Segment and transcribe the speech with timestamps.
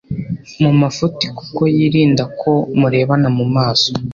[0.61, 3.89] mu mafuti kuko yirinda ko murebana mu maso